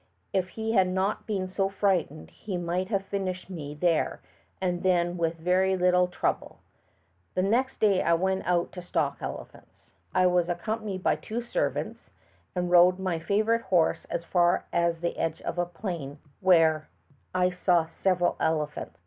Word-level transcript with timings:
If 0.33 0.47
he 0.49 0.71
had 0.71 0.87
not 0.87 1.27
been 1.27 1.47
so 1.47 1.69
frightened 1.69 2.31
he 2.31 2.57
might 2.57 2.87
have 2.87 3.05
finished 3.05 3.51
me 3.51 3.75
there 3.75 4.19
and 4.59 4.81
then 4.81 5.15
with 5.15 5.37
very 5.37 5.77
little 5.77 6.07
trouble. 6.07 6.57
The 7.35 7.43
next 7.43 7.77
day 7.79 8.01
I 8.01 8.15
went 8.15 8.47
out 8.47 8.71
to 8.71 8.81
stalk 8.81 9.17
elephants. 9.21 9.91
I 10.11 10.25
was 10.25 10.49
accompanied 10.49 11.03
by 11.03 11.17
two 11.17 11.43
servants 11.43 12.09
and 12.55 12.71
rode 12.71 12.97
my 12.97 13.19
favorite 13.19 13.61
horse 13.61 14.05
as 14.05 14.25
far 14.25 14.65
as 14.73 15.01
the 15.01 15.15
edge 15.19 15.39
of 15.41 15.59
a 15.59 15.67
plain, 15.67 16.17
where 16.39 16.87
216 17.35 17.35
THE 17.35 17.35
TALKING 17.35 17.35
HANDKERCHIEF. 17.35 17.61
I 17.61 17.61
saw 17.63 17.85
several 18.01 18.37
elephants. 18.39 18.99